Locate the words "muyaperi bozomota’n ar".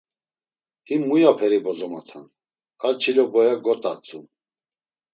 1.09-2.93